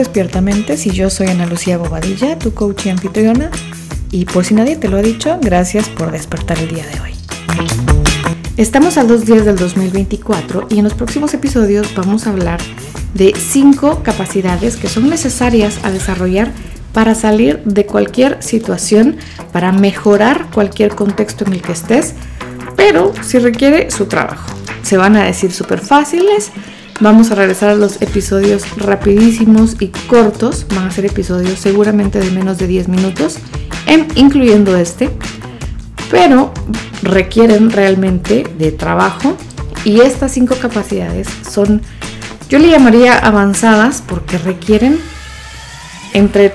[0.00, 3.50] Despiertamente y yo soy Ana Lucía Bobadilla, tu coach y anfitriona.
[4.10, 7.10] Y por si nadie te lo ha dicho, gracias por despertar el día de hoy.
[8.56, 12.60] Estamos a dos días del 2024 y en los próximos episodios vamos a hablar
[13.12, 16.50] de cinco capacidades que son necesarias a desarrollar
[16.94, 19.18] para salir de cualquier situación,
[19.52, 22.14] para mejorar cualquier contexto en el que estés,
[22.74, 24.50] pero si requiere su trabajo.
[24.82, 26.52] Se van a decir súper fáciles,
[27.00, 30.66] Vamos a regresar a los episodios rapidísimos y cortos.
[30.74, 33.38] Van a ser episodios seguramente de menos de 10 minutos,
[34.16, 35.08] incluyendo este.
[36.10, 36.52] Pero
[37.02, 39.34] requieren realmente de trabajo.
[39.82, 41.80] Y estas cinco capacidades son,
[42.50, 45.00] yo le llamaría avanzadas porque requieren
[46.12, 46.52] entre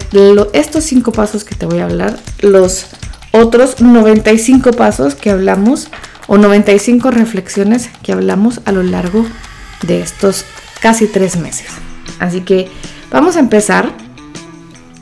[0.54, 2.86] estos cinco pasos que te voy a hablar, los
[3.32, 5.88] otros 95 pasos que hablamos
[6.28, 9.26] o 95 reflexiones que hablamos a lo largo
[9.84, 10.46] de estos
[10.82, 11.68] casi tres meses.
[12.20, 12.70] Así que
[13.12, 13.92] vamos a empezar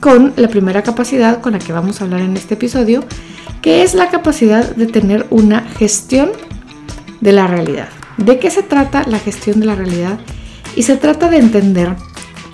[0.00, 3.04] con la primera capacidad con la que vamos a hablar en este episodio,
[3.62, 6.30] que es la capacidad de tener una gestión
[7.22, 7.88] de la realidad.
[8.18, 10.18] ¿De qué se trata la gestión de la realidad?
[10.76, 11.96] Y se trata de entender,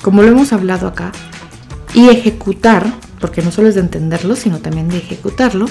[0.03, 1.11] como lo hemos hablado acá,
[1.93, 2.87] y ejecutar,
[3.19, 5.67] porque no solo es de entenderlo, sino también de ejecutarlo,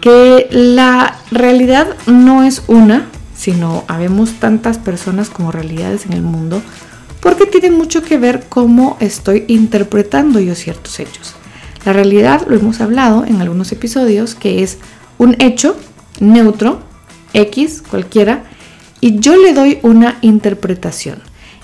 [0.00, 3.06] que la realidad no es una,
[3.42, 6.62] sino habemos tantas personas como realidades en el mundo,
[7.18, 11.34] porque tiene mucho que ver cómo estoy interpretando yo ciertos hechos.
[11.84, 14.78] La realidad, lo hemos hablado en algunos episodios, que es
[15.18, 15.76] un hecho
[16.20, 16.82] neutro,
[17.34, 18.44] X, cualquiera,
[19.00, 21.18] y yo le doy una interpretación.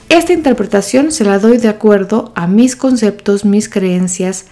[0.08, 4.46] Esta interpretación se la doy de acuerdo a mis conceptos, mis creencias,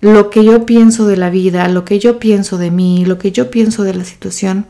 [0.00, 3.32] lo que yo pienso de la vida, lo que yo pienso de mí, lo que
[3.32, 4.66] yo pienso de la situación.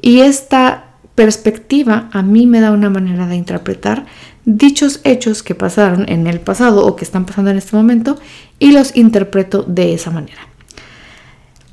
[0.00, 0.87] Y esta
[1.18, 4.06] perspectiva a mí me da una manera de interpretar
[4.44, 8.20] dichos hechos que pasaron en el pasado o que están pasando en este momento
[8.60, 10.46] y los interpreto de esa manera.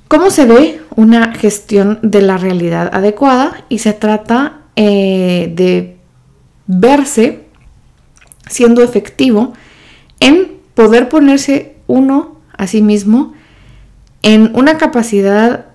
[0.08, 3.66] ¿Cómo se ve una gestión de la realidad adecuada?
[3.70, 5.96] Y se trata eh, de
[6.66, 7.44] verse
[8.50, 9.54] siendo efectivo
[10.20, 13.36] en poder ponerse uno a sí mismo
[14.24, 15.68] en una capacidad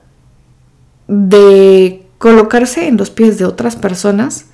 [1.06, 4.44] de colocarse en los pies de otras personas,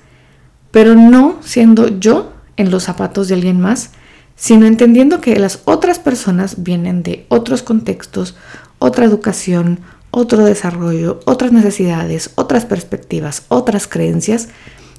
[0.71, 3.89] pero no siendo yo en los zapatos de alguien más,
[4.37, 8.37] sino entendiendo que las otras personas vienen de otros contextos,
[8.79, 14.47] otra educación, otro desarrollo, otras necesidades, otras perspectivas, otras creencias,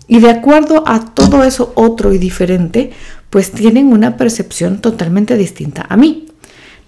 [0.07, 2.91] y de acuerdo a todo eso otro y diferente,
[3.31, 6.29] pues tienen una percepción totalmente distinta a mí.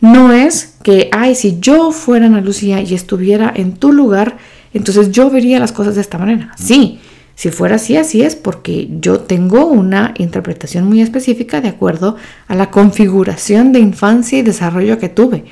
[0.02, 4.36] No es que, ay, si yo fuera Ana Lucía y estuviera en tu lugar,
[4.72, 6.52] entonces yo vería las cosas de esta manera.
[6.56, 7.00] Sí,
[7.34, 12.16] si fuera así, así es porque yo tengo una interpretación muy específica de acuerdo
[12.48, 15.44] a la configuración de infancia y desarrollo que tuve.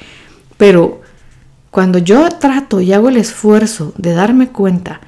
[0.56, 1.00] Pero
[1.70, 5.00] cuando yo trato y hago el esfuerzo de darme cuenta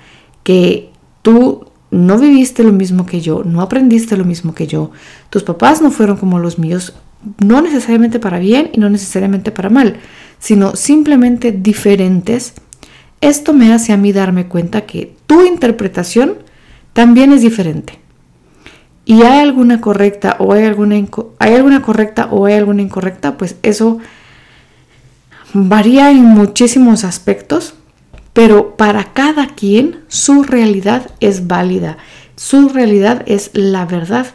[0.43, 0.91] que
[1.23, 4.91] tú no viviste lo mismo que yo, no aprendiste lo mismo que yo,
[5.29, 6.95] tus papás no fueron como los míos,
[7.39, 9.97] no necesariamente para bien y no necesariamente para mal,
[10.39, 12.55] sino simplemente diferentes,
[13.21, 16.39] esto me hace a mí darme cuenta que tu interpretación
[16.93, 17.99] también es diferente.
[19.05, 20.97] Y hay alguna correcta o hay alguna,
[21.39, 23.99] hay alguna correcta o hay alguna incorrecta, pues eso
[25.53, 27.75] varía en muchísimos aspectos,
[28.33, 31.99] pero para cada quien su realidad es válida,
[32.37, 34.27] su realidad es la verdad.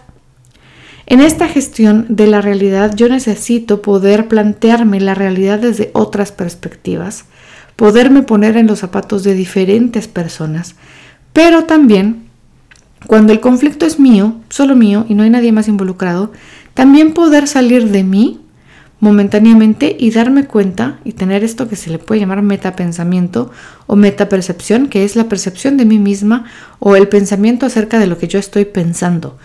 [1.06, 7.26] En esta gestión de la realidad yo necesito poder plantearme la realidad desde otras perspectivas,
[7.76, 10.76] poderme poner en los zapatos de diferentes personas,
[11.34, 12.26] pero también
[13.08, 16.32] cuando el conflicto es mío, solo mío y no hay nadie más involucrado,
[16.74, 18.42] también poder salir de mí
[19.00, 23.52] momentáneamente y darme cuenta y tener esto que se le puede llamar metapensamiento
[23.88, 26.46] o metapercepción, que es la percepción de mí misma
[26.80, 29.38] o el pensamiento acerca de lo que yo estoy pensando.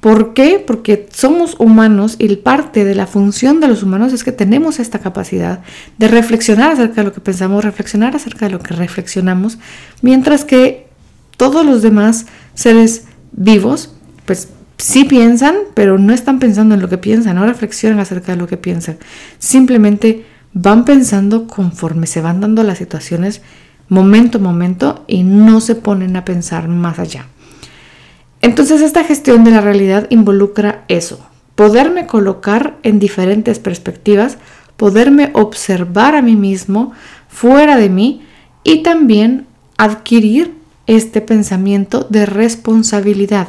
[0.00, 0.62] ¿Por qué?
[0.66, 4.98] Porque somos humanos y parte de la función de los humanos es que tenemos esta
[4.98, 5.60] capacidad
[5.98, 9.58] de reflexionar acerca de lo que pensamos, reflexionar acerca de lo que reflexionamos,
[10.00, 10.86] mientras que
[11.36, 13.94] todos los demás seres vivos,
[14.24, 14.48] pues
[14.78, 18.46] sí piensan, pero no están pensando en lo que piensan, no reflexionan acerca de lo
[18.46, 18.96] que piensan.
[19.38, 20.24] Simplemente
[20.54, 23.42] van pensando conforme se van dando las situaciones
[23.88, 27.26] momento a momento y no se ponen a pensar más allá.
[28.42, 31.20] Entonces esta gestión de la realidad involucra eso,
[31.54, 34.38] poderme colocar en diferentes perspectivas,
[34.76, 36.92] poderme observar a mí mismo
[37.28, 38.22] fuera de mí
[38.64, 39.46] y también
[39.76, 40.54] adquirir
[40.86, 43.48] este pensamiento de responsabilidad,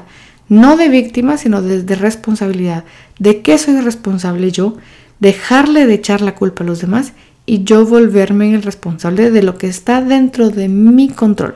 [0.49, 2.83] no de víctima, sino de responsabilidad.
[3.17, 4.75] ¿De qué soy responsable yo?
[5.19, 7.13] Dejarle de echar la culpa a los demás
[7.45, 11.55] y yo volverme el responsable de lo que está dentro de mi control.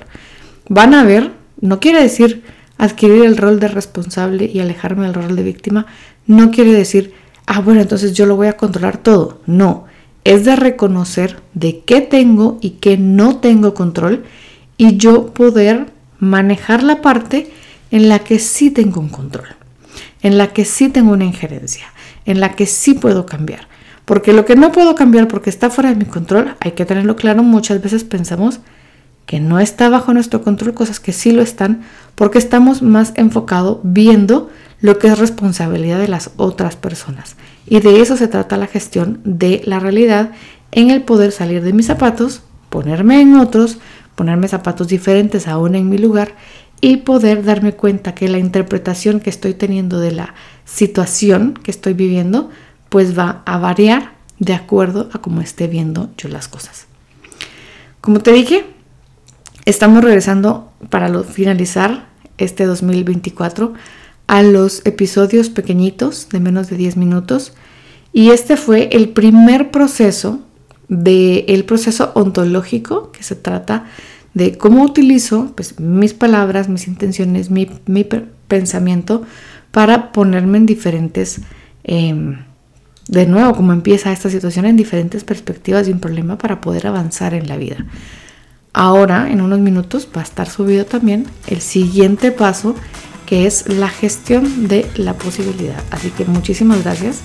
[0.69, 2.43] Van a ver, no quiere decir
[2.77, 5.85] adquirir el rol de responsable y alejarme del rol de víctima,
[6.27, 7.13] no quiere decir,
[7.45, 9.41] ah, bueno, entonces yo lo voy a controlar todo.
[9.45, 9.85] No,
[10.23, 14.25] es de reconocer de qué tengo y qué no tengo control
[14.77, 15.87] y yo poder
[16.19, 17.51] manejar la parte
[17.91, 19.47] en la que sí tengo un control,
[20.21, 21.85] en la que sí tengo una injerencia,
[22.25, 23.67] en la que sí puedo cambiar.
[24.05, 27.15] Porque lo que no puedo cambiar porque está fuera de mi control, hay que tenerlo
[27.15, 28.59] claro, muchas veces pensamos
[29.25, 31.81] que no está bajo nuestro control, cosas que sí lo están,
[32.15, 34.49] porque estamos más enfocados viendo
[34.81, 37.35] lo que es responsabilidad de las otras personas.
[37.67, 40.31] Y de eso se trata la gestión de la realidad
[40.71, 43.79] en el poder salir de mis zapatos, ponerme en otros,
[44.15, 46.35] ponerme zapatos diferentes aún en mi lugar
[46.81, 50.35] y poder darme cuenta que la interpretación que estoy teniendo de la
[50.65, 52.49] situación que estoy viviendo
[52.89, 56.85] pues va a variar de acuerdo a cómo esté viendo yo las cosas.
[58.01, 58.65] Como te dije,
[59.65, 62.07] estamos regresando para finalizar
[62.37, 63.73] este 2024
[64.27, 67.53] a los episodios pequeñitos de menos de 10 minutos
[68.13, 70.39] y este fue el primer proceso
[70.87, 73.85] del proceso ontológico que se trata
[74.33, 77.67] de cómo utilizo pues, mis palabras, mis intenciones, mi,
[78.47, 79.23] pensamiento
[79.71, 81.41] para ponerme en diferentes,
[81.83, 82.37] em,
[83.07, 87.33] de nuevo, cómo empieza esta situación en diferentes perspectivas de un problema para poder avanzar
[87.33, 87.85] en la vida.
[88.77, 92.75] Ahora, en unos minutos, va a estar subido también el siguiente paso
[93.25, 95.81] que es la gestión de la posibilidad.
[95.91, 97.21] Así que muchísimas gracias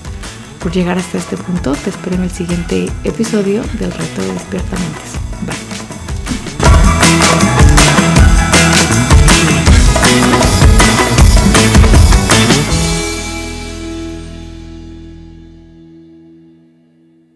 [0.61, 1.73] por llegar hasta este punto.
[1.73, 5.11] Te espero en el siguiente episodio del reto de Despierta Mentes.
[7.41, 7.50] Bye.